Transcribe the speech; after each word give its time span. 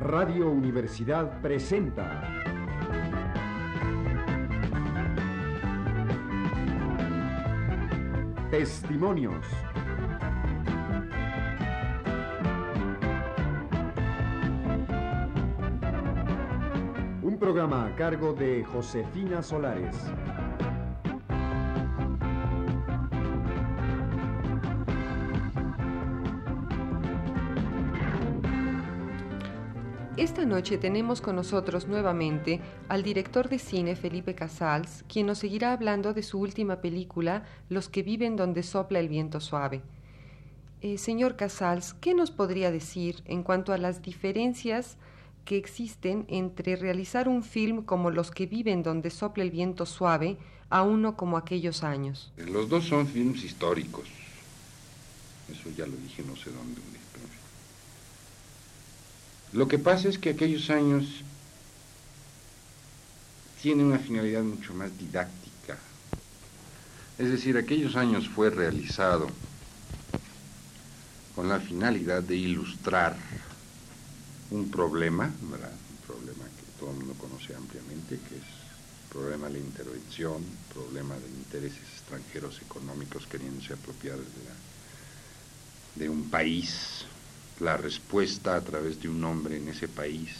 Radio 0.00 0.50
Universidad 0.50 1.40
presenta 1.40 2.22
Testimonios. 8.50 9.46
Un 17.22 17.38
programa 17.38 17.86
a 17.86 17.94
cargo 17.94 18.32
de 18.32 18.64
Josefina 18.64 19.42
Solares. 19.42 19.96
Esta 30.20 30.44
noche 30.44 30.76
tenemos 30.76 31.22
con 31.22 31.36
nosotros 31.36 31.88
nuevamente 31.88 32.60
al 32.90 33.02
director 33.02 33.48
de 33.48 33.58
cine 33.58 33.96
Felipe 33.96 34.34
Casals, 34.34 35.02
quien 35.08 35.24
nos 35.24 35.38
seguirá 35.38 35.72
hablando 35.72 36.12
de 36.12 36.22
su 36.22 36.38
última 36.38 36.82
película, 36.82 37.46
Los 37.70 37.88
que 37.88 38.02
viven 38.02 38.36
donde 38.36 38.62
sopla 38.62 38.98
el 38.98 39.08
viento 39.08 39.40
suave. 39.40 39.80
Eh, 40.82 40.98
señor 40.98 41.36
Casals, 41.36 41.94
¿qué 42.02 42.12
nos 42.12 42.30
podría 42.30 42.70
decir 42.70 43.22
en 43.24 43.42
cuanto 43.42 43.72
a 43.72 43.78
las 43.78 44.02
diferencias 44.02 44.98
que 45.46 45.56
existen 45.56 46.26
entre 46.28 46.76
realizar 46.76 47.26
un 47.26 47.42
film 47.42 47.82
como 47.82 48.10
Los 48.10 48.30
que 48.30 48.44
viven 48.44 48.82
donde 48.82 49.08
sopla 49.08 49.42
el 49.42 49.50
viento 49.50 49.86
suave 49.86 50.36
a 50.68 50.82
uno 50.82 51.16
como 51.16 51.38
aquellos 51.38 51.82
años? 51.82 52.30
Los 52.36 52.68
dos 52.68 52.84
son 52.84 53.06
films 53.06 53.42
históricos. 53.42 54.04
Eso 55.50 55.70
ya 55.74 55.86
lo 55.86 55.96
dije 55.96 56.22
no 56.26 56.36
sé 56.36 56.50
dónde. 56.50 56.90
Lo 59.52 59.66
que 59.66 59.78
pasa 59.78 60.08
es 60.08 60.18
que 60.18 60.30
aquellos 60.30 60.70
años 60.70 61.06
tienen 63.60 63.86
una 63.86 63.98
finalidad 63.98 64.42
mucho 64.42 64.72
más 64.74 64.96
didáctica. 64.96 65.76
Es 67.18 67.30
decir, 67.30 67.56
aquellos 67.56 67.96
años 67.96 68.28
fue 68.28 68.50
realizado 68.50 69.28
con 71.34 71.48
la 71.48 71.58
finalidad 71.58 72.22
de 72.22 72.36
ilustrar 72.36 73.16
un 74.50 74.70
problema, 74.70 75.24
un 75.42 76.06
problema 76.06 76.44
que 76.44 76.78
todo 76.78 76.90
el 76.90 76.96
mundo 76.96 77.14
conoce 77.14 77.54
ampliamente, 77.54 78.18
que 78.28 78.36
es 78.36 78.42
el 78.42 79.10
problema 79.10 79.48
de 79.48 79.54
la 79.54 79.58
intervención, 79.58 80.44
problema 80.72 81.14
de 81.16 81.28
intereses 81.28 81.82
extranjeros 81.94 82.62
económicos 82.62 83.26
queriéndose 83.26 83.74
apropiar 83.74 84.16
de, 84.16 84.24
de 85.96 86.08
un 86.08 86.30
país 86.30 87.04
la 87.60 87.76
respuesta 87.76 88.56
a 88.56 88.60
través 88.60 89.00
de 89.00 89.08
un 89.08 89.20
nombre 89.20 89.56
en 89.56 89.68
ese 89.68 89.86
país, 89.86 90.30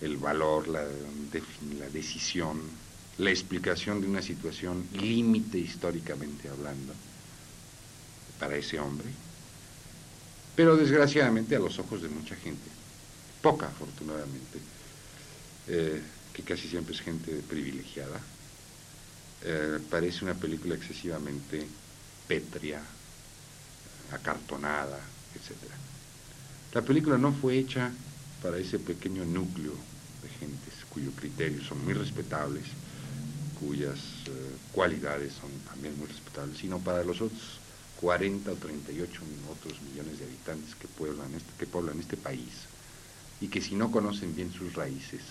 el 0.00 0.16
valor, 0.16 0.68
la, 0.68 0.82
la 0.82 1.88
decisión, 1.90 2.60
la 3.18 3.30
explicación 3.30 4.00
de 4.00 4.08
una 4.08 4.22
situación 4.22 4.86
límite 4.92 5.58
históricamente 5.58 6.48
hablando 6.48 6.92
para 8.38 8.56
ese 8.56 8.78
hombre, 8.78 9.08
pero 10.54 10.76
desgraciadamente 10.76 11.56
a 11.56 11.58
los 11.58 11.78
ojos 11.78 12.02
de 12.02 12.08
mucha 12.08 12.36
gente, 12.36 12.68
poca 13.42 13.66
afortunadamente, 13.66 14.58
eh, 15.68 16.02
que 16.32 16.42
casi 16.42 16.68
siempre 16.68 16.94
es 16.94 17.00
gente 17.00 17.30
privilegiada, 17.48 18.20
eh, 19.42 19.78
parece 19.90 20.24
una 20.24 20.34
película 20.34 20.74
excesivamente 20.74 21.66
pétrea, 22.26 22.82
acartonada, 24.12 25.00
etcétera. 25.34 25.74
La 26.72 26.82
película 26.82 27.16
no 27.16 27.32
fue 27.32 27.58
hecha 27.58 27.92
para 28.42 28.58
ese 28.58 28.78
pequeño 28.78 29.24
núcleo 29.24 29.72
de 30.22 30.28
gentes 30.28 30.74
cuyos 30.90 31.14
criterios 31.14 31.66
son 31.66 31.84
muy 31.84 31.94
respetables, 31.94 32.64
cuyas 33.60 33.98
eh, 34.26 34.30
cualidades 34.72 35.32
son 35.34 35.50
también 35.70 35.96
muy 35.98 36.06
respetables, 36.06 36.58
sino 36.58 36.78
para 36.78 37.04
los 37.04 37.20
otros 37.20 37.60
40 38.00 38.52
o 38.52 38.54
38 38.54 39.22
otros 39.50 39.80
millones 39.82 40.18
de 40.18 40.26
habitantes 40.26 40.74
que 40.74 40.88
pueblan, 40.88 41.32
este, 41.34 41.50
que 41.58 41.66
poblan 41.66 41.98
este 41.98 42.16
país 42.16 42.68
y 43.40 43.48
que 43.48 43.60
si 43.60 43.74
no 43.74 43.90
conocen 43.90 44.34
bien 44.34 44.52
sus 44.52 44.74
raíces, 44.74 45.22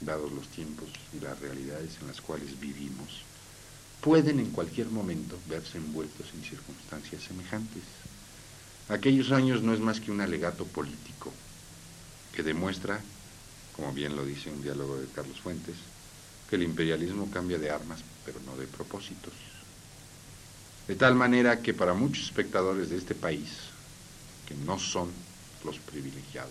dados 0.00 0.32
los 0.32 0.48
tiempos 0.48 0.88
y 1.12 1.20
las 1.20 1.38
realidades 1.40 1.98
en 2.00 2.08
las 2.08 2.20
cuales 2.20 2.58
vivimos, 2.58 3.22
pueden 4.00 4.40
en 4.40 4.50
cualquier 4.50 4.88
momento 4.88 5.36
verse 5.48 5.78
envueltos 5.78 6.26
en 6.34 6.42
circunstancias 6.42 7.22
semejantes. 7.22 7.82
Aquellos 8.90 9.30
años 9.30 9.62
no 9.62 9.72
es 9.72 9.78
más 9.78 10.00
que 10.00 10.10
un 10.10 10.20
alegato 10.20 10.64
político 10.64 11.32
que 12.34 12.42
demuestra, 12.42 13.00
como 13.76 13.92
bien 13.92 14.16
lo 14.16 14.26
dice 14.26 14.50
un 14.50 14.62
diálogo 14.62 14.96
de 14.96 15.06
Carlos 15.14 15.38
Fuentes, 15.38 15.76
que 16.48 16.56
el 16.56 16.64
imperialismo 16.64 17.30
cambia 17.30 17.56
de 17.56 17.70
armas, 17.70 18.00
pero 18.26 18.40
no 18.40 18.56
de 18.56 18.66
propósitos. 18.66 19.32
De 20.88 20.96
tal 20.96 21.14
manera 21.14 21.62
que 21.62 21.72
para 21.72 21.94
muchos 21.94 22.24
espectadores 22.24 22.90
de 22.90 22.96
este 22.96 23.14
país, 23.14 23.50
que 24.48 24.56
no 24.66 24.76
son 24.76 25.12
los 25.64 25.78
privilegiados, 25.78 26.50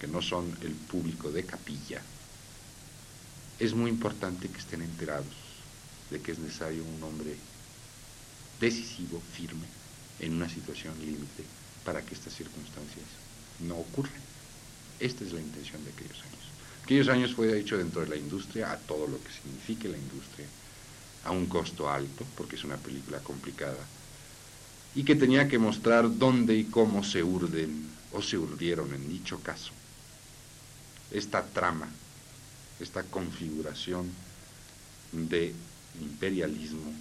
que 0.00 0.06
no 0.06 0.22
son 0.22 0.56
el 0.62 0.74
público 0.74 1.32
de 1.32 1.44
capilla, 1.44 2.02
es 3.58 3.74
muy 3.74 3.90
importante 3.90 4.46
que 4.46 4.58
estén 4.58 4.82
enterados 4.82 5.34
de 6.08 6.20
que 6.20 6.30
es 6.30 6.38
necesario 6.38 6.84
un 6.84 7.02
hombre 7.02 7.34
decisivo, 8.60 9.20
firme, 9.32 9.66
en 10.20 10.34
una 10.34 10.48
situación 10.48 10.98
límite 11.00 11.44
para 11.84 12.02
que 12.02 12.14
estas 12.14 12.34
circunstancias 12.34 13.06
no 13.60 13.76
ocurran. 13.76 14.20
Esta 14.98 15.24
es 15.24 15.32
la 15.32 15.40
intención 15.40 15.84
de 15.84 15.90
aquellos 15.90 16.18
años. 16.22 16.44
Aquellos 16.82 17.08
años 17.08 17.34
fue 17.34 17.58
hecho 17.58 17.76
dentro 17.76 18.00
de 18.00 18.08
la 18.08 18.16
industria 18.16 18.72
a 18.72 18.78
todo 18.78 19.06
lo 19.06 19.22
que 19.22 19.32
signifique 19.32 19.88
la 19.88 19.98
industria, 19.98 20.46
a 21.24 21.32
un 21.32 21.46
costo 21.46 21.90
alto, 21.90 22.24
porque 22.36 22.56
es 22.56 22.64
una 22.64 22.76
película 22.76 23.18
complicada, 23.18 23.84
y 24.94 25.04
que 25.04 25.16
tenía 25.16 25.48
que 25.48 25.58
mostrar 25.58 26.16
dónde 26.16 26.56
y 26.56 26.64
cómo 26.64 27.04
se 27.04 27.22
urden 27.22 27.90
o 28.12 28.22
se 28.22 28.38
urdieron 28.38 28.94
en 28.94 29.08
dicho 29.08 29.40
caso 29.40 29.72
esta 31.10 31.44
trama, 31.44 31.88
esta 32.80 33.02
configuración 33.04 34.10
de 35.12 35.54
imperialismo 36.00 36.92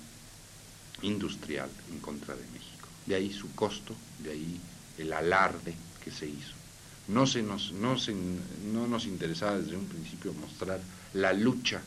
industrial 1.02 1.70
en 1.92 2.00
contra 2.00 2.36
de 2.36 2.44
México 2.54 2.75
de 3.06 3.16
ahí 3.16 3.32
su 3.32 3.54
costo, 3.54 3.96
de 4.20 4.32
ahí 4.32 4.60
el 4.98 5.14
alarde 5.14 5.76
que 6.04 6.12
se 6.12 6.28
hizo. 6.28 6.54
No, 7.08 7.28
se 7.28 7.44
nos, 7.44 7.72
no, 7.72 7.96
no 8.72 8.88
nos 8.88 9.06
interesaba 9.06 9.60
desde 9.60 9.78
un 9.78 9.86
principio 9.86 10.34
mostrar 10.34 10.80
la 11.14 11.34
lucha 11.34 11.82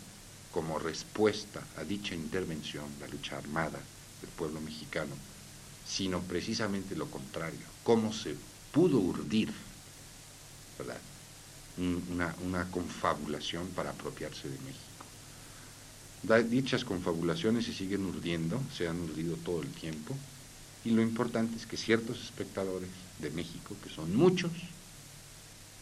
como 0.52 0.78
respuesta 0.78 1.62
a 1.76 1.84
dicha 1.84 2.14
intervención, 2.14 2.84
la 3.00 3.08
lucha 3.08 3.36
armada 3.36 3.80
del 4.20 4.30
pueblo 4.30 4.60
mexicano, 4.60 5.14
sino 5.86 6.20
precisamente 6.20 6.94
lo 6.94 7.10
contrario, 7.10 7.66
cómo 7.82 8.12
se 8.12 8.34
pudo 8.72 8.98
urdir. 8.98 9.52
Una, 11.78 12.34
una 12.44 12.70
confabulación 12.70 13.68
para 13.68 13.90
apropiarse 13.90 14.48
de 14.48 14.58
México. 14.58 16.48
Dichas 16.48 16.84
confabulaciones 16.84 17.66
se 17.66 17.72
siguen 17.72 18.04
urdiendo, 18.04 18.60
se 18.76 18.88
han 18.88 19.00
urdido 19.00 19.36
todo 19.36 19.62
el 19.62 19.68
tiempo, 19.68 20.16
y 20.84 20.91
lo 20.91 21.03
importante 21.03 21.56
es 21.56 21.66
que 21.66 21.77
ciertos 21.77 22.22
espectadores 22.22 22.91
de 23.19 23.31
México, 23.31 23.77
que 23.83 23.91
son 23.91 24.15
muchos, 24.16 24.53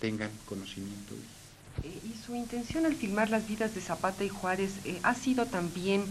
tengan 0.00 0.30
conocimiento 0.46 1.14
de 1.14 1.36
eh, 1.82 2.00
y 2.04 2.26
su 2.26 2.34
intención 2.34 2.86
al 2.86 2.94
filmar 2.94 3.30
las 3.30 3.46
vidas 3.46 3.74
de 3.74 3.80
Zapata 3.80 4.24
y 4.24 4.28
Juárez 4.28 4.72
eh, 4.84 4.98
ha 5.02 5.14
sido 5.14 5.46
también 5.46 6.04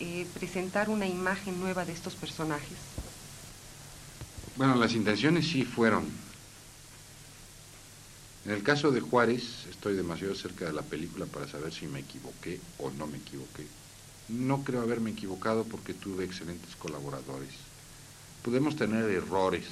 eh, 0.00 0.26
presentar 0.34 0.90
una 0.90 1.06
imagen 1.06 1.58
nueva 1.60 1.84
de 1.84 1.92
estos 1.92 2.14
personajes. 2.14 2.78
Bueno, 4.56 4.76
las 4.76 4.94
intenciones 4.94 5.46
sí 5.48 5.64
fueron. 5.64 6.06
En 8.44 8.52
el 8.52 8.62
caso 8.62 8.90
de 8.90 9.00
Juárez, 9.00 9.66
estoy 9.68 9.94
demasiado 9.94 10.34
cerca 10.34 10.66
de 10.66 10.72
la 10.72 10.82
película 10.82 11.26
para 11.26 11.48
saber 11.48 11.72
si 11.72 11.86
me 11.86 12.00
equivoqué 12.00 12.60
o 12.78 12.90
no 12.90 13.06
me 13.06 13.18
equivoqué. 13.18 13.66
No 14.28 14.62
creo 14.64 14.82
haberme 14.82 15.10
equivocado 15.10 15.64
porque 15.64 15.94
tuve 15.94 16.24
excelentes 16.24 16.76
colaboradores 16.76 17.67
Podemos 18.42 18.76
tener 18.76 19.10
errores 19.10 19.66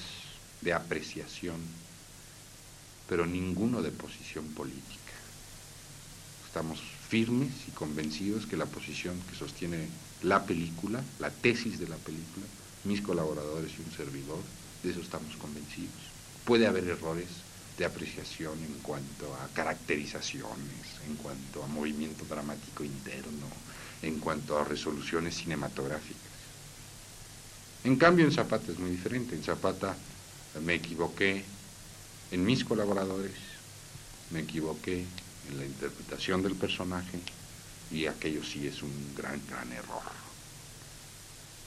de 0.61 0.73
apreciación, 0.73 1.61
pero 3.09 3.25
ninguno 3.25 3.81
de 3.81 3.91
posición 3.91 4.47
política. 4.49 5.13
Estamos 6.47 6.81
firmes 7.09 7.51
y 7.69 7.71
convencidos 7.71 8.47
que 8.47 8.57
la 8.57 8.67
posición 8.67 9.21
que 9.31 9.37
sostiene 9.37 9.87
la 10.23 10.45
película, 10.45 11.03
la 11.21 11.31
tesis 11.31 11.79
de 11.79 11.89
la 11.89 11.97
película, 11.97 12.47
mis 12.85 13.01
colaboradores 13.03 13.73
y 13.79 13.83
un 13.83 13.93
servidor, 13.97 14.41
de 14.83 14.91
eso 14.91 15.01
estamos 15.01 15.37
convencidos. 15.37 15.95
Puede 16.45 16.67
haber 16.67 16.89
errores 16.89 17.29
de 17.79 17.85
apreciación 17.85 18.59
en 18.59 18.75
cuanto 18.83 19.33
a 19.37 19.49
caracterizaciones, 19.55 21.01
en 21.07 21.15
cuanto 21.17 21.63
a 21.63 21.69
movimiento 21.69 22.25
dramático 22.25 22.83
interno, 22.83 23.47
en 24.03 24.19
cuanto 24.19 24.59
a 24.59 24.65
resoluciones 24.65 25.37
cinematográficas. 25.37 26.26
En 27.87 27.95
cambio, 27.95 28.25
en 28.25 28.33
Zapata 28.33 28.73
es 28.73 28.81
muy 28.81 28.91
diferente. 28.91 29.37
En 29.37 29.45
Zapata 29.45 29.97
Me 30.61 30.75
equivoqué 30.75 31.45
en 32.33 32.45
mis 32.45 32.65
colaboradores, 32.65 33.37
me 34.33 34.41
equivoqué 34.41 35.05
en 35.49 35.57
la 35.57 35.65
interpretación 35.65 36.43
del 36.43 36.57
personaje 36.57 37.21
y 37.93 38.07
aquello 38.07 38.43
sí 38.43 38.67
es 38.67 38.83
un 38.83 39.15
gran, 39.15 39.41
gran 39.49 39.71
error. 39.73 40.03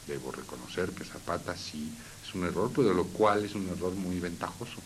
Debo 0.08 0.34
reconocer 0.34 0.90
que 0.90 1.06
Zapata 1.06 1.56
sí 1.56 1.90
es 2.28 2.36
un 2.36 2.44
error, 2.44 2.70
pero 2.76 2.94
lo 2.94 3.06
cual 3.06 3.46
es 3.46 3.56
un 3.56 3.70
error 3.70 3.94
muy 3.94 4.20
ventajoso, 4.20 4.82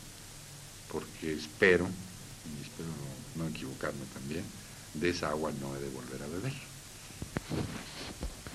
porque 0.91 1.33
espero, 1.33 1.87
y 2.45 2.61
espero 2.61 2.89
no, 3.37 3.47
equivocarme 3.47 4.05
también, 4.13 4.43
de 4.93 5.09
esa 5.09 5.29
agua 5.29 5.51
no 5.59 5.75
he 5.75 5.79
de 5.79 5.89
volver 5.89 6.21
a 6.21 6.27
beber. 6.27 6.53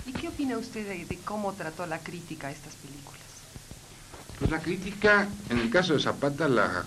¿Y 0.09 0.11
qué 0.11 0.27
opina 0.27 0.57
usted 0.57 0.87
de, 0.87 1.17
cómo 1.19 1.53
trató 1.53 1.85
la 1.85 1.99
crítica 1.99 2.47
a 2.47 2.51
estas 2.51 2.73
películas? 2.73 3.21
Pues 4.39 4.49
la 4.49 4.59
crítica, 4.59 5.29
en 5.49 5.59
el 5.59 5.69
caso 5.69 5.93
de 5.93 5.99
Zapata, 5.99 6.49
la 6.49 6.83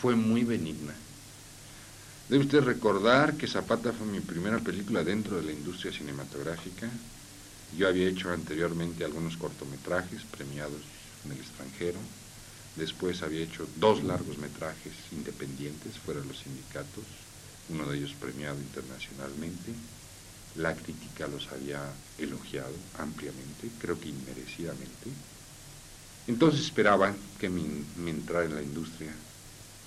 fue 0.00 0.16
muy 0.16 0.42
benigna. 0.42 0.92
Debe 2.28 2.42
usted 2.42 2.64
recordar 2.64 3.36
que 3.36 3.46
Zapata 3.46 3.92
fue 3.92 4.08
mi 4.08 4.18
primera 4.18 4.58
película 4.58 5.04
dentro 5.04 5.36
de 5.36 5.44
la 5.44 5.52
industria 5.52 5.92
cinematográfica. 5.92 6.90
Yo 7.78 7.86
había 7.86 8.08
hecho 8.08 8.32
anteriormente 8.32 9.04
algunos 9.04 9.36
cortometrajes 9.36 10.24
premiados 10.24 10.82
en 11.24 11.32
el 11.32 11.38
extranjero. 11.38 12.00
Después 12.74 13.22
había 13.22 13.44
hecho 13.44 13.68
dos 13.76 14.02
largos 14.02 14.38
metrajes 14.38 14.94
independientes 15.12 15.96
fuera 15.96 16.20
de 16.20 16.26
los 16.26 16.40
sindicatos, 16.40 17.04
uno 17.68 17.86
de 17.86 17.98
ellos 17.98 18.14
premiado 18.18 18.58
internacionalmente. 18.58 19.74
La 20.56 20.74
crítica 20.74 21.26
los 21.28 21.48
había 21.50 21.80
elogiado 22.18 22.74
ampliamente, 22.98 23.70
creo 23.80 23.98
que 23.98 24.08
inmerecidamente. 24.08 25.10
Entonces 26.26 26.60
esperaban 26.60 27.16
que 27.38 27.48
mi, 27.48 27.64
mi 27.96 28.10
entrada 28.10 28.44
en 28.44 28.54
la 28.54 28.62
industria 28.62 29.12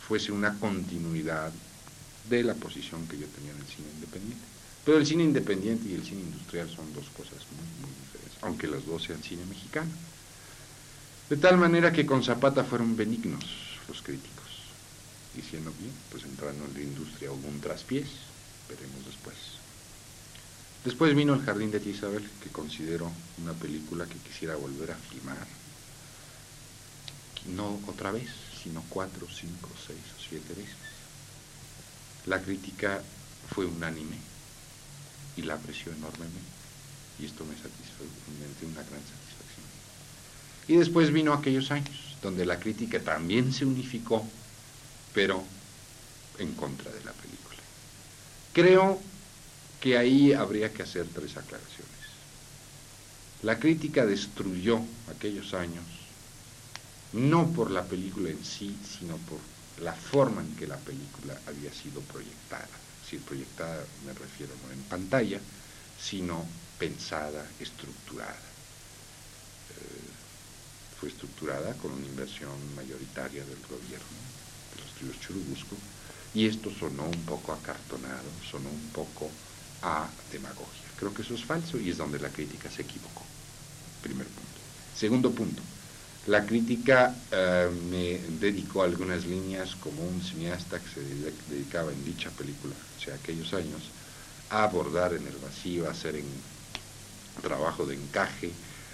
fuese 0.08 0.32
una 0.32 0.58
continuidad 0.60 1.52
de 2.30 2.44
la 2.44 2.56
posición 2.56 3.08
que 3.08 3.18
yo 3.18 3.28
tenía 3.28 3.52
en 3.52 3.58
el 3.58 3.68
cine 3.68 3.88
independiente. 3.96 4.46
Pero 4.84 4.98
el 4.98 5.06
cine 5.06 5.24
independiente 5.24 5.90
y 5.90 5.96
el 5.96 6.04
cine 6.04 6.22
industrial 6.22 6.70
son 6.70 6.94
dos 6.94 7.06
cosas 7.10 7.42
muy, 7.52 7.66
muy 7.82 7.96
diferentes, 8.06 8.44
aunque 8.44 8.68
los 8.68 8.86
dos 8.86 9.04
sean 9.04 9.22
cine 9.24 9.46
mexicano. 9.46 9.90
De 11.30 11.38
tal 11.38 11.58
manera 11.58 11.92
que 11.92 12.06
con 12.06 12.24
Zapata 12.24 12.64
fueron 12.64 12.96
benignos 12.96 13.44
los 13.88 14.02
críticos, 14.04 14.46
diciendo 15.36 15.74
bien, 15.80 15.92
pues 16.12 16.24
entrando 16.24 16.66
en 16.66 16.74
la 16.74 16.82
industria 16.82 17.32
hubo 17.32 17.48
un 17.48 17.60
traspiés, 17.62 18.08
veremos 18.70 19.06
después. 19.06 19.65
Después 20.86 21.16
vino 21.16 21.34
El 21.34 21.42
Jardín 21.42 21.72
de 21.72 21.82
Isabel, 21.84 22.30
que 22.44 22.52
considero 22.52 23.12
una 23.42 23.54
película 23.54 24.06
que 24.06 24.20
quisiera 24.20 24.56
volver 24.56 24.92
a 24.92 24.96
filmar, 24.96 25.48
no 27.56 27.80
otra 27.88 28.12
vez, 28.12 28.30
sino 28.62 28.84
cuatro, 28.88 29.28
cinco, 29.28 29.70
seis 29.86 29.98
o 30.16 30.22
siete 30.30 30.54
veces. 30.54 30.76
La 32.28 32.40
crítica 32.40 33.02
fue 33.50 33.66
unánime 33.66 34.18
y 35.36 35.42
la 35.42 35.56
apreció 35.56 35.92
enormemente. 35.92 36.40
Y 37.18 37.26
esto 37.26 37.46
me 37.46 37.56
satisfue, 37.56 38.06
me 38.40 38.68
una 38.68 38.84
gran 38.84 39.02
satisfacción. 39.02 39.66
Y 40.68 40.76
después 40.76 41.12
vino 41.12 41.34
aquellos 41.34 41.72
años, 41.72 42.16
donde 42.22 42.46
la 42.46 42.60
crítica 42.60 43.00
también 43.00 43.54
se 43.54 43.66
unificó, 43.66 44.24
pero 45.16 45.44
en 46.38 46.54
contra 46.54 46.92
de 46.92 47.04
la 47.04 47.14
película. 47.14 47.58
Creo 48.54 49.02
que 49.86 50.00
ahí 50.00 50.34
habría 50.34 50.74
que 50.74 50.82
hacer 50.82 51.06
tres 51.14 51.38
aclaraciones. 51.38 51.94
La 53.44 53.60
crítica 53.60 54.04
destruyó 54.04 54.82
aquellos 55.16 55.54
años, 55.54 55.86
no 57.14 57.54
por 57.54 57.70
la 57.70 57.84
película 57.84 58.32
en 58.32 58.44
sí, 58.44 58.76
sino 58.98 59.16
por 59.18 59.38
la 59.84 59.94
forma 59.94 60.42
en 60.42 60.56
que 60.56 60.66
la 60.66 60.78
película 60.78 61.40
había 61.46 61.72
sido 61.72 62.02
proyectada. 62.02 62.68
Si 63.08 63.18
proyectada 63.18 63.86
me 64.08 64.14
refiero 64.14 64.54
no 64.66 64.74
en 64.74 64.82
pantalla, 64.86 65.40
sino 66.02 66.44
pensada, 66.80 67.46
estructurada. 67.60 68.42
Eh, 69.70 70.10
fue 71.00 71.10
estructurada 71.10 71.76
con 71.76 71.92
una 71.92 72.08
inversión 72.08 72.58
mayoritaria 72.76 73.46
del 73.46 73.62
gobierno, 73.70 74.18
de 74.74 74.82
los 74.82 74.90
estudios 74.90 75.20
Churubusco, 75.20 75.76
y 76.34 76.48
esto 76.48 76.72
sonó 76.72 77.06
un 77.06 77.24
poco 77.28 77.54
acartonado, 77.54 78.32
sonó 78.50 78.70
un 78.70 78.90
poco 78.92 79.30
a 79.82 80.08
demagogia. 80.32 80.86
Creo 80.98 81.14
que 81.14 81.22
eso 81.22 81.34
es 81.34 81.44
falso 81.44 81.80
y 81.80 81.90
es 81.90 81.98
donde 81.98 82.20
la 82.20 82.30
crítica 82.30 82.70
se 82.70 82.84
equivocó. 82.84 83.24
Primer 84.02 84.28
punto. 84.28 84.46
Segundo 84.96 85.32
punto, 85.32 85.62
la 86.28 86.46
crítica 86.46 87.16
eh, 87.32 87.70
me 87.90 88.20
dedicó 88.40 88.84
algunas 88.84 89.26
líneas 89.26 89.76
como 89.76 90.02
un 90.04 90.22
cineasta 90.22 90.80
que 90.80 90.90
se 90.90 91.02
dedicaba 91.50 91.92
en 91.92 92.04
dicha 92.04 92.30
película, 92.32 92.74
o 92.98 93.02
sea, 93.04 93.16
aquellos 93.16 93.54
años, 93.54 93.82
a 94.50 94.64
abordar 94.64 95.14
en 95.14 95.28
el 95.28 95.36
vacío, 95.38 95.88
a 95.88 95.92
hacer 95.92 96.16
en 96.16 96.26
trabajo 97.42 97.86
de 97.86 97.96
encaje, 97.96 98.52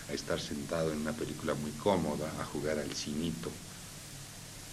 a 0.10 0.14
estar 0.14 0.42
sentado 0.42 0.92
en 0.92 1.00
una 1.00 1.14
película 1.14 1.54
muy 1.54 1.72
cómoda, 1.72 2.30
a 2.42 2.46
jugar 2.46 2.80
al 2.80 2.92
cinito. 2.92 3.50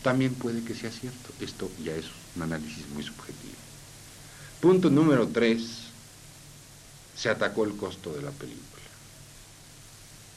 También 0.03 0.35
puede 0.35 0.65
que 0.65 0.75
sea 0.75 0.91
cierto, 0.91 1.33
esto 1.41 1.71
ya 1.85 1.95
es 1.95 2.07
un 2.35 2.43
análisis 2.43 2.89
muy 2.89 3.03
subjetivo. 3.03 3.55
Punto 4.61 4.91
número 4.91 5.29
tres, 5.29 5.88
se 7.19 7.29
atacó 7.29 7.65
el 7.65 7.77
costo 7.77 8.13
de 8.13 8.23
la 8.23 8.31
película. 8.31 8.83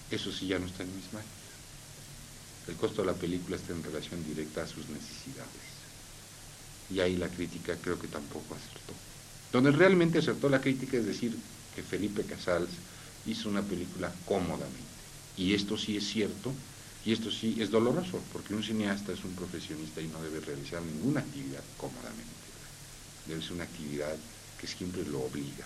Eso 0.10 0.32
sí 0.32 0.48
ya 0.48 0.58
no 0.58 0.66
está 0.66 0.82
en 0.84 0.96
mis 0.96 1.14
manos. 1.14 1.30
El 2.68 2.76
costo 2.76 3.02
de 3.02 3.08
la 3.12 3.18
película 3.18 3.56
está 3.56 3.74
en 3.74 3.84
relación 3.84 4.24
directa 4.26 4.64
a 4.64 4.68
sus 4.68 4.90
necesidades. 4.90 5.72
Y 6.90 7.00
ahí 7.00 7.18
la 7.18 7.30
crítica 7.30 7.76
creo 7.82 8.00
que 8.00 8.08
tampoco 8.08 8.56
acertó. 8.56 8.94
Donde 9.52 9.72
realmente 9.72 10.20
acertó 10.20 10.50
la 10.50 10.60
crítica 10.60 10.98
es 10.98 11.06
decir 11.06 11.38
que 11.76 11.84
Felipe 11.84 12.24
Casals 12.24 12.72
hizo 13.28 13.50
una 13.50 13.62
película 13.62 14.12
cómodamente. 14.26 14.92
Y 15.38 15.54
esto 15.54 15.78
sí 15.78 15.98
es 15.98 16.08
cierto, 16.08 16.52
y 17.06 17.14
esto 17.14 17.32
sí 17.32 17.58
es 17.60 17.70
doloroso, 17.70 18.22
porque 18.34 18.56
un 18.56 18.64
cineasta 18.64 19.14
es 19.14 19.24
un 19.24 19.36
profesionista 19.36 20.02
y 20.02 20.08
no 20.08 20.22
debe 20.22 20.40
realizar 20.40 20.82
ninguna 20.82 21.20
actividad 21.20 21.64
cómodamente. 21.78 22.26
Debe 23.28 23.42
ser 23.42 23.54
una 23.54 23.64
actividad 23.64 24.16
que 24.60 24.68
siempre 24.68 25.06
lo 25.06 25.22
obliga. 25.22 25.66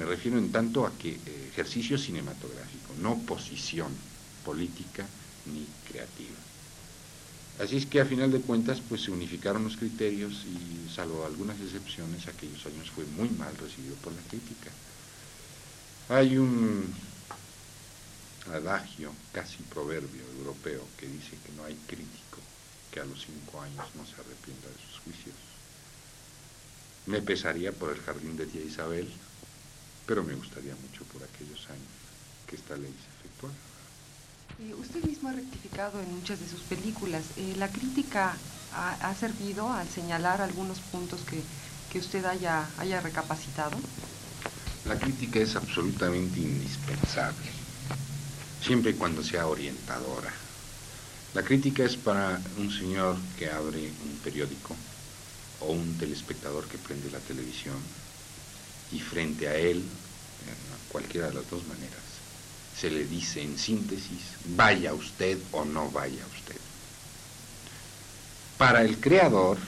Me 0.00 0.06
refiero 0.06 0.38
en 0.38 0.50
tanto 0.50 0.86
a 0.86 0.96
que 0.96 1.10
eh, 1.10 1.48
ejercicio 1.52 1.98
cinematográfico, 1.98 2.94
no 3.02 3.18
posición 3.18 3.92
política 4.46 5.04
ni 5.44 5.66
creativa. 5.86 6.40
Así 7.60 7.76
es 7.76 7.84
que 7.84 8.00
a 8.00 8.06
final 8.06 8.32
de 8.32 8.40
cuentas 8.40 8.80
pues 8.80 9.02
se 9.02 9.10
unificaron 9.10 9.62
los 9.62 9.76
criterios 9.76 10.46
y 10.48 10.88
salvo 10.90 11.26
algunas 11.26 11.60
excepciones 11.60 12.26
aquellos 12.26 12.64
años 12.64 12.88
fue 12.88 13.04
muy 13.04 13.28
mal 13.28 13.54
recibido 13.58 13.94
por 13.96 14.14
la 14.14 14.22
crítica. 14.22 14.70
Hay 16.08 16.38
un 16.38 16.94
adagio, 18.54 19.12
casi 19.34 19.62
proverbio 19.64 20.24
europeo, 20.38 20.82
que 20.96 21.08
dice 21.08 21.36
que 21.44 21.52
no 21.58 21.64
hay 21.64 21.76
crítico 21.86 22.40
que 22.90 23.00
a 23.00 23.04
los 23.04 23.20
cinco 23.26 23.60
años 23.60 23.84
no 23.94 24.06
se 24.06 24.14
arrepienta 24.14 24.66
de 24.66 24.80
sus 24.80 24.98
juicios. 25.00 25.36
Me 27.04 27.20
pesaría 27.20 27.70
por 27.72 27.90
el 27.90 28.00
jardín 28.00 28.38
de 28.38 28.46
tía 28.46 28.62
Isabel, 28.62 29.06
pero 30.10 30.24
me 30.24 30.34
gustaría 30.34 30.74
mucho 30.74 31.04
por 31.04 31.22
aquellos 31.22 31.70
años 31.70 31.86
que 32.48 32.56
esta 32.56 32.74
ley 32.74 32.90
se 32.90 33.28
efectuara 33.28 33.54
usted 34.80 35.04
mismo 35.04 35.28
ha 35.28 35.32
rectificado 35.32 36.00
en 36.00 36.16
muchas 36.16 36.40
de 36.40 36.48
sus 36.48 36.60
películas. 36.62 37.22
Eh, 37.36 37.54
¿La 37.56 37.68
crítica 37.68 38.36
ha, 38.74 39.14
servido 39.14 39.72
al 39.72 39.88
señalar 39.88 40.42
algunos 40.42 40.80
puntos 40.80 41.20
que, 41.90 41.98
usted 41.98 42.24
haya, 42.24 42.68
haya 42.78 43.00
recapacitado? 43.00 43.76
La 44.84 44.98
crítica 44.98 45.38
es 45.38 45.56
absolutamente 45.56 46.40
indispensable, 46.40 47.46
siempre 48.62 48.90
y 48.90 48.94
cuando 48.94 49.22
sea 49.22 49.46
orientadora. 49.46 50.32
La 51.34 51.42
crítica 51.42 51.84
es 51.84 51.96
para 51.96 52.40
un 52.58 52.70
señor 52.70 53.16
que 53.38 53.48
abre 53.48 53.90
un 54.04 54.18
periódico 54.22 54.76
o 55.60 55.72
un 55.72 55.96
telespectador 55.98 56.66
que 56.66 56.78
prende 56.78 57.10
la 57.10 57.20
televisión 57.20 57.76
y 58.92 59.00
frente 59.00 59.48
a 59.48 59.56
él, 59.56 59.82
en 60.46 60.92
cualquiera 60.92 61.28
de 61.28 61.34
las 61.34 61.50
dos 61.50 61.66
maneras, 61.66 62.02
se 62.78 62.90
le 62.90 63.04
dice 63.04 63.42
en 63.42 63.58
síntesis, 63.58 64.22
vaya 64.56 64.94
usted 64.94 65.38
o 65.52 65.64
no 65.64 65.90
vaya 65.90 66.24
usted. 66.34 66.56
Para 68.56 68.82
el 68.82 68.98
creador 68.98 69.58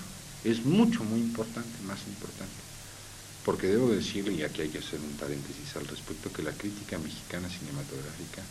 es 0.44 0.64
mucho, 0.64 1.04
muy 1.04 1.20
importante, 1.20 1.82
más 1.86 2.00
importante, 2.06 2.52
porque 3.44 3.68
debo 3.68 3.90
decirle, 3.90 4.32
y 4.32 4.42
aquí 4.42 4.62
hay 4.62 4.68
que 4.68 4.78
hacer 4.78 5.00
un 5.00 5.16
paréntesis 5.16 5.76
al 5.76 5.86
respecto, 5.86 6.32
que 6.32 6.42
la 6.42 6.52
crítica 6.52 6.98
mexicana 6.98 7.48
cinematográfica 7.48 8.42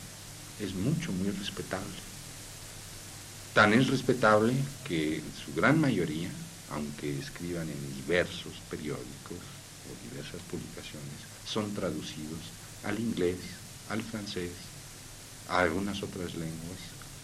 es 0.59 0.73
mucho, 0.75 1.11
muy 1.11 1.31
respetable. 1.31 2.11
Tan 3.53 3.73
es 3.73 3.87
respetable 3.87 4.53
que 4.87 5.21
su 5.43 5.53
gran 5.53 5.79
mayoría, 5.79 6.29
aunque 6.71 7.19
escriban 7.19 7.67
en 7.67 7.95
diversos 7.95 8.53
periódicos 8.69 9.37
diversas 10.09 10.41
publicaciones, 10.49 11.19
son 11.45 11.73
traducidos 11.73 12.39
al 12.83 12.99
inglés, 12.99 13.37
al 13.89 14.01
francés, 14.01 14.51
a 15.47 15.59
algunas 15.59 16.03
otras 16.03 16.35
lenguas 16.35 16.79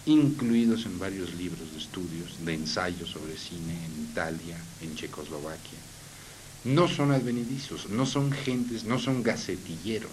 incluidos 0.08 0.86
en 0.86 0.98
varios 0.98 1.34
libros 1.34 1.70
de 1.72 1.78
estudios, 1.78 2.44
de 2.44 2.54
ensayos 2.54 3.10
sobre 3.10 3.36
cine 3.36 3.74
en 3.84 4.04
Italia, 4.10 4.56
en 4.80 4.94
Checoslovaquia. 4.96 5.78
No 6.64 6.88
son 6.88 7.12
advenedizos, 7.12 7.90
no 7.90 8.06
son 8.06 8.32
gentes, 8.32 8.84
no 8.84 8.98
son 8.98 9.22
gacetilleros, 9.22 10.10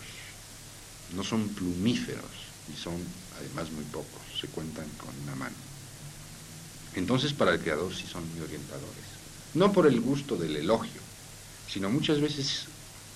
no 1.16 1.24
son 1.24 1.48
plumíferos 1.50 2.32
y 2.72 2.78
son 2.78 2.96
además 3.40 3.72
muy 3.72 3.86
pocos, 3.86 4.22
se 4.40 4.48
cuentan 4.48 4.88
con 4.98 5.10
una 5.24 5.36
mano. 5.36 5.56
Entonces 6.96 7.32
para 7.32 7.54
el 7.54 7.62
creador 7.62 7.94
sí 7.94 8.06
son 8.06 8.30
muy 8.34 8.42
orientadores, 8.42 9.06
no 9.54 9.72
por 9.72 9.88
el 9.88 10.02
gusto 10.02 10.36
del 10.36 10.58
elogio, 10.58 11.05
sino 11.68 11.90
muchas 11.90 12.22
veces 12.22 12.66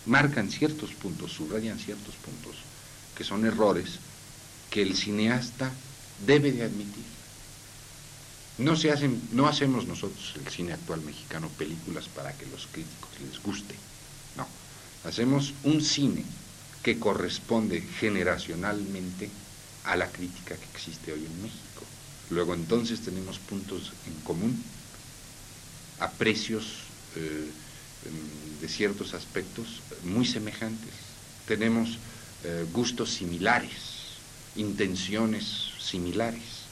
marcan 0.05 0.49
ciertos 0.49 0.91
puntos, 0.91 1.31
subrayan 1.31 1.79
ciertos 1.79 2.15
puntos 2.15 2.55
que 3.15 3.23
son 3.23 3.45
errores 3.45 3.99
que 4.69 4.81
el 4.81 4.95
cineasta 4.95 5.71
debe 6.25 6.51
de 6.51 6.63
admitir. 6.63 7.03
No, 8.59 8.75
se 8.75 8.91
hacen, 8.91 9.21
no 9.31 9.47
hacemos 9.47 9.85
nosotros, 9.87 10.35
el 10.35 10.51
cine 10.51 10.73
actual 10.73 11.01
mexicano, 11.01 11.49
películas 11.57 12.07
para 12.07 12.33
que 12.33 12.45
los 12.47 12.67
críticos 12.67 13.09
les 13.21 13.41
guste. 13.41 13.75
No, 14.35 14.47
hacemos 15.05 15.53
un 15.63 15.81
cine 15.81 16.23
que 16.83 16.99
corresponde 16.99 17.81
generacionalmente 17.81 19.29
a 19.85 19.95
la 19.95 20.07
crítica 20.09 20.55
que 20.55 20.65
existe 20.73 21.13
hoy 21.13 21.25
en 21.25 21.41
México. 21.41 21.83
Luego 22.29 22.53
entonces 22.53 23.01
tenemos 23.01 23.39
puntos 23.39 23.93
en 24.07 24.13
común, 24.23 24.63
aprecios 25.99 26.83
eh, 27.15 27.49
de 28.61 28.67
ciertos 28.67 29.13
aspectos 29.13 29.81
muy 30.03 30.25
semejantes. 30.25 30.93
Tenemos 31.47 31.97
eh, 32.43 32.65
gustos 32.71 33.11
similares, 33.11 34.17
intenciones 34.55 35.71
similares. 35.79 36.67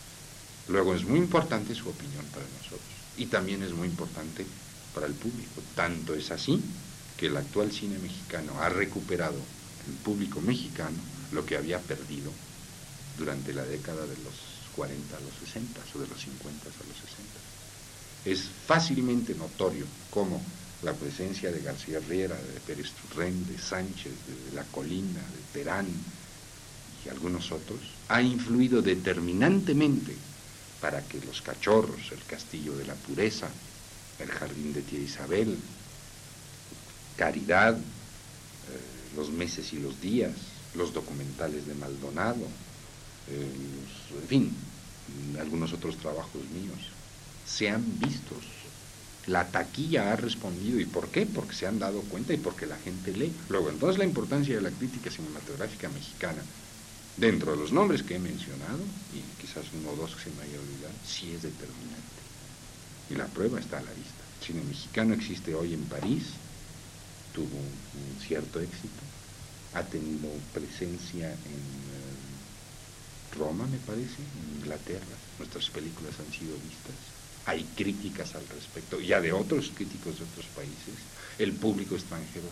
Luego 0.67 0.95
es 0.95 1.03
muy 1.03 1.19
importante 1.19 1.75
su 1.75 1.89
opinión 1.89 2.25
para 2.33 2.45
nosotros 2.57 2.81
y 3.17 3.25
también 3.25 3.63
es 3.63 3.71
muy 3.71 3.87
importante 3.87 4.45
para 4.93 5.07
el 5.07 5.13
público. 5.13 5.61
Tanto 5.75 6.13
es 6.13 6.31
así 6.31 6.61
que 7.17 7.27
el 7.27 7.37
actual 7.37 7.71
cine 7.71 7.97
mexicano 7.99 8.53
ha 8.61 8.69
recuperado 8.69 9.39
el 9.87 9.93
público 10.03 10.41
mexicano 10.41 10.97
lo 11.31 11.45
que 11.45 11.57
había 11.57 11.79
perdido 11.79 12.31
durante 13.17 13.53
la 13.53 13.65
década 13.65 14.01
de 14.05 14.17
los 14.23 14.35
40 14.75 15.17
a 15.17 15.19
los 15.19 15.33
60 15.45 15.81
o 15.95 15.99
de 15.99 16.07
los 16.07 16.21
50 16.21 16.69
a 16.69 16.87
los 16.87 16.97
60. 16.97 17.39
Es 18.25 18.49
fácilmente 18.67 19.33
notorio 19.33 19.85
cómo 20.11 20.41
la 20.83 20.93
presencia 20.93 21.51
de 21.51 21.61
García 21.61 21.99
Riera, 21.99 22.35
de 22.35 22.59
Pérez 22.65 22.91
Turren, 22.91 23.47
de 23.47 23.57
Sánchez, 23.57 24.11
de 24.27 24.55
La 24.55 24.63
Colina, 24.63 25.19
de 25.19 25.59
Terán 25.59 25.87
y 27.05 27.09
algunos 27.09 27.51
otros, 27.51 27.79
ha 28.09 28.21
influido 28.21 28.81
determinantemente 28.81 30.15
para 30.81 31.01
que 31.01 31.19
los 31.21 31.41
cachorros, 31.41 32.11
el 32.11 32.23
castillo 32.25 32.75
de 32.75 32.85
la 32.85 32.93
pureza, 32.93 33.47
el 34.19 34.29
jardín 34.29 34.73
de 34.73 34.81
tía 34.81 34.99
Isabel, 34.99 35.57
Caridad, 37.15 37.75
eh, 37.75 37.81
los 39.15 39.31
meses 39.31 39.73
y 39.73 39.79
los 39.79 39.99
días, 39.99 40.33
los 40.75 40.93
documentales 40.93 41.65
de 41.65 41.73
Maldonado, 41.73 42.45
eh, 43.29 43.51
en 44.21 44.27
fin, 44.27 44.55
algunos 45.39 45.73
otros 45.73 45.97
trabajos 45.97 46.41
míos, 46.53 46.77
sean 47.45 47.83
vistos. 47.99 48.56
La 49.27 49.51
taquilla 49.51 50.11
ha 50.11 50.15
respondido. 50.15 50.79
¿Y 50.79 50.85
por 50.85 51.09
qué? 51.09 51.25
Porque 51.25 51.53
se 51.53 51.67
han 51.67 51.79
dado 51.79 52.01
cuenta 52.01 52.33
y 52.33 52.37
porque 52.37 52.65
la 52.65 52.77
gente 52.77 53.11
lee. 53.11 53.33
Luego, 53.49 53.69
entonces 53.69 53.97
la 53.97 54.05
importancia 54.05 54.55
de 54.55 54.61
la 54.61 54.71
crítica 54.71 55.11
cinematográfica 55.11 55.89
mexicana 55.89 56.41
Dentro 57.17 57.53
de 57.53 57.57
los 57.57 57.71
nombres 57.71 58.03
que 58.03 58.15
he 58.15 58.19
mencionado, 58.19 58.77
y 59.11 59.25
quizás 59.41 59.65
uno 59.73 59.89
o 59.89 59.95
dos 59.95 60.13
que 60.13 60.29
se 60.29 60.35
me 60.37 60.43
haya 60.43 60.59
olvidado, 60.59 60.93
sí 61.03 61.31
es 61.33 61.41
determinante. 61.41 62.21
Y 63.09 63.15
la 63.15 63.25
prueba 63.25 63.59
está 63.59 63.79
a 63.79 63.81
la 63.81 63.89
vista. 63.89 64.21
El 64.39 64.45
cine 64.45 64.61
mexicano 64.61 65.15
existe 65.15 65.55
hoy 65.55 65.73
en 65.73 65.83
París, 65.85 66.25
tuvo 67.33 67.57
un, 67.57 68.21
cierto 68.21 68.61
éxito, 68.61 69.01
ha 69.73 69.81
tenido 69.81 70.29
presencia 70.53 71.33
en 71.33 71.65
eh, 71.97 73.35
Roma, 73.35 73.65
me 73.65 73.79
parece, 73.79 74.21
en 74.21 74.59
Inglaterra. 74.61 75.17
Nuestras 75.39 75.71
películas 75.71 76.13
han 76.19 76.31
sido 76.31 76.53
vistas. 76.53 77.16
Hay 77.47 77.63
críticas 77.75 78.35
al 78.35 78.45
respecto, 78.49 78.99
ya 78.99 79.21
de 79.21 79.31
otros 79.31 79.71
críticos 79.73 80.19
de 80.19 80.25
otros 80.25 80.45
países. 80.47 80.95
El 81.39 81.53
público 81.53 81.95
extranjero 81.95 82.45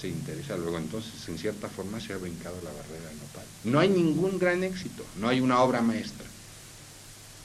se 0.00 0.08
interesa, 0.08 0.56
luego 0.56 0.78
entonces 0.78 1.28
en 1.28 1.38
cierta 1.38 1.68
forma 1.68 2.00
se 2.00 2.14
ha 2.14 2.16
brincado 2.16 2.56
la 2.64 2.72
barrera 2.72 3.08
del 3.08 3.18
nopal. 3.18 3.44
No 3.64 3.78
hay 3.78 3.90
ningún 3.90 4.38
gran 4.38 4.64
éxito, 4.64 5.04
no 5.20 5.28
hay 5.28 5.40
una 5.40 5.60
obra 5.60 5.82
maestra, 5.82 6.26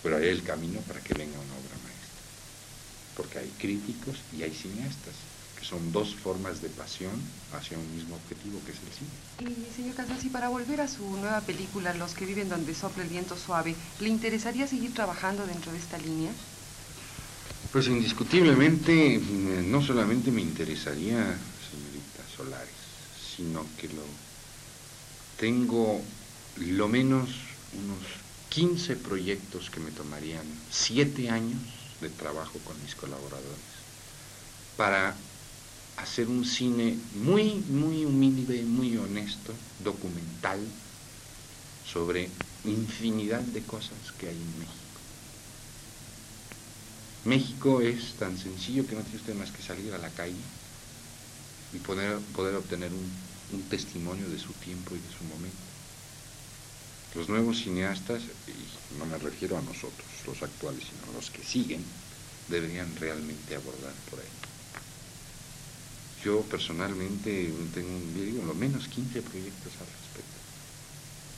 pero 0.02 0.16
hay 0.16 0.30
el 0.30 0.44
camino 0.44 0.80
para 0.82 1.02
que 1.02 1.14
venga 1.14 1.34
una 1.34 1.54
obra 1.54 1.76
maestra, 1.84 2.22
porque 3.18 3.40
hay 3.40 3.52
críticos 3.60 4.16
y 4.36 4.44
hay 4.44 4.52
cineastas, 4.52 5.14
que 5.60 5.66
son 5.66 5.92
dos 5.92 6.16
formas 6.16 6.62
de 6.62 6.70
pasión 6.70 7.22
hacia 7.54 7.78
un 7.78 7.96
mismo 7.96 8.16
objetivo 8.16 8.62
que 8.66 8.72
es 8.72 8.78
el 8.80 8.94
cine. 8.96 9.52
Y 9.52 9.76
señor 9.76 9.96
Casas, 9.96 10.24
y 10.24 10.30
para 10.30 10.48
volver 10.50 10.80
a 10.80 10.88
su 10.88 11.06
nueva 11.18 11.42
película, 11.42 11.94
Los 11.94 12.14
que 12.14 12.26
viven 12.26 12.48
donde 12.48 12.74
sopla 12.74 13.04
el 13.04 13.10
viento 13.10 13.36
suave, 13.36 13.76
¿le 14.00 14.08
interesaría 14.08 14.68
seguir 14.68 14.94
trabajando 14.94 15.46
dentro 15.46 15.74
de 15.74 15.80
esta 15.80 15.98
línea? 15.98 16.32
Pues 17.72 17.88
indiscutiblemente, 17.88 19.16
eh, 19.16 19.20
no 19.20 19.82
solamente 19.82 20.32
me 20.32 20.42
interesaría 20.42 21.38
solares, 22.36 22.76
sino 23.36 23.66
que 23.80 23.88
lo 23.90 24.04
tengo 25.40 26.02
lo 26.56 26.88
menos 26.88 27.30
unos 27.74 28.04
15 28.50 28.96
proyectos 28.96 29.70
que 29.70 29.80
me 29.80 29.92
tomarían 29.92 30.46
7 30.72 31.30
años 31.30 31.62
de 32.00 32.10
trabajo 32.10 32.54
con 32.66 32.82
mis 32.82 32.96
colaboradores 32.96 33.60
para 34.78 35.16
hacer 35.98 36.28
un 36.28 36.46
cine 36.46 36.98
muy, 37.16 37.56
muy 37.68 38.06
humilde, 38.06 38.64
muy 38.64 38.96
honesto, 38.98 39.54
documental, 39.84 40.60
sobre 41.92 42.30
infinidad 42.66 43.42
de 43.42 43.62
cosas 43.64 44.12
que 44.20 44.28
hay 44.28 44.36
en 44.36 44.60
México. 44.60 44.87
México 47.28 47.82
es 47.82 48.14
tan 48.14 48.38
sencillo 48.38 48.88
que 48.88 48.96
no 48.96 49.02
tiene 49.02 49.20
usted 49.20 49.36
más 49.36 49.52
que 49.52 49.62
salir 49.62 49.94
a 49.94 49.98
la 49.98 50.10
calle 50.12 50.40
y 51.74 51.78
poder, 51.80 52.20
poder 52.34 52.56
obtener 52.56 52.90
un, 52.94 53.28
testimonio 53.70 54.30
de 54.30 54.40
su 54.40 54.54
tiempo 54.54 54.96
y 54.96 55.00
de 55.00 55.12
su 55.12 55.26
momento. 55.26 55.58
Los 57.16 57.28
nuevos 57.28 57.58
cineastas, 57.58 58.24
y 58.48 58.98
no 58.98 59.06
me 59.06 59.18
refiero 59.18 59.58
a 59.58 59.62
nosotros, 59.62 60.08
los 60.26 60.42
actuales, 60.42 60.84
sino 60.84 61.14
los 61.14 61.30
que 61.30 61.44
siguen, 61.44 61.84
deberían 62.48 62.96
realmente 62.96 63.56
abordar 63.56 63.94
por 64.10 64.20
ahí. 64.20 64.26
Yo 66.24 66.42
personalmente 66.44 67.52
tengo, 67.74 68.00
digo, 68.16 68.46
lo 68.46 68.54
menos 68.54 68.88
15 68.88 69.22
proyectos 69.22 69.74
al 69.82 69.88
respecto. 69.88 70.38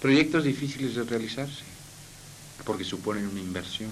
Proyectos 0.02 0.44
difíciles 0.44 0.96
de 0.96 1.04
realizarse, 1.04 1.64
porque 2.64 2.84
suponen 2.84 3.28
una 3.28 3.40
inversión. 3.40 3.92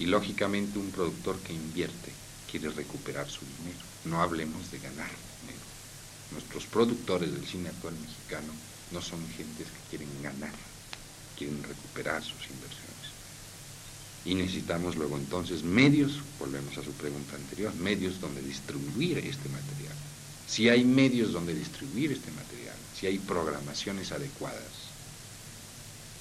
Y 0.00 0.06
lógicamente 0.06 0.80
un 0.80 0.90
productor 0.90 1.38
que 1.40 1.52
invierte 1.52 2.10
quiere 2.50 2.70
recuperar 2.70 3.30
su 3.30 3.40
dinero. 3.44 3.78
No 4.06 4.20
hablemos 4.20 4.70
de 4.72 4.78
ganar 4.80 5.10
dinero. 5.42 5.64
Nuestros 6.32 6.66
productores 6.66 7.32
del 7.32 7.46
cine 7.46 7.68
actual 7.68 7.94
mexicano 7.94 8.52
no 8.90 9.00
son 9.00 9.20
gentes 9.36 9.66
que 9.68 9.96
quieren 9.96 10.22
ganar, 10.22 10.52
quieren 11.38 11.62
recuperar 11.62 12.22
sus 12.24 12.42
inversiones. 12.50 12.90
Y 14.24 14.34
necesitamos 14.34 14.96
luego 14.96 15.16
entonces 15.16 15.62
medios, 15.62 16.20
volvemos 16.38 16.76
a 16.76 16.84
su 16.84 16.92
pregunta 16.92 17.36
anterior, 17.36 17.74
medios 17.74 18.20
donde 18.20 18.42
distribuir 18.42 19.18
este 19.18 19.48
material. 19.48 19.94
Si 20.46 20.68
hay 20.68 20.84
medios 20.84 21.32
donde 21.32 21.54
distribuir 21.54 22.12
este 22.12 22.30
material, 22.32 22.76
si 22.98 23.06
hay 23.06 23.18
programaciones 23.18 24.12
adecuadas, 24.12 24.90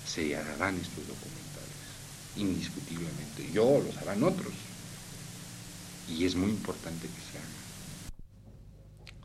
se 0.05 0.35
harán 0.35 0.75
estos 0.75 1.07
documentales, 1.07 1.48
indiscutiblemente. 2.35 3.49
Yo 3.51 3.81
los 3.85 3.97
harán 3.97 4.23
otros, 4.23 4.53
y 6.07 6.25
es 6.25 6.35
muy 6.35 6.49
importante 6.49 7.07
que 7.07 7.21
se 7.31 7.37
haga. 7.37 7.59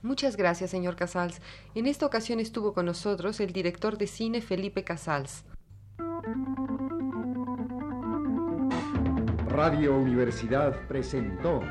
Muchas 0.02 0.36
gracias, 0.36 0.70
señor 0.70 0.96
Casals. 0.96 1.40
En 1.74 1.86
esta 1.86 2.04
ocasión 2.04 2.38
estuvo 2.38 2.74
con 2.74 2.84
nosotros 2.84 3.40
el 3.40 3.52
director 3.52 3.96
de 3.96 4.06
cine 4.06 4.42
Felipe 4.42 4.84
Casals. 4.84 5.44
Radio 9.48 9.96
Universidad 9.96 10.86
presentó 10.88 11.62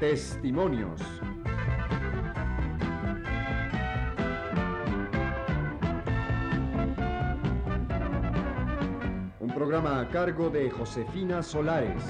Testimonios 0.00 1.00
programa 9.76 10.00
a 10.00 10.08
cargo 10.08 10.48
de 10.48 10.70
Josefina 10.70 11.42
Solares. 11.42 12.02